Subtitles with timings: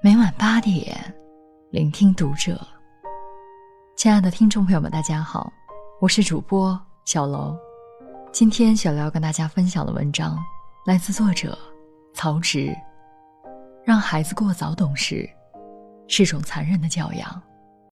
[0.00, 0.96] 每晚八点，
[1.70, 2.56] 聆听读者。
[3.96, 5.52] 亲爱的听众朋友们，大家好，
[6.00, 7.56] 我是主播小楼。
[8.30, 10.38] 今天小楼要跟大家分享的文章
[10.86, 11.58] 来自作者
[12.14, 12.72] 曹植。
[13.84, 15.28] 让孩子过早懂事，
[16.06, 17.42] 是种残忍的教养。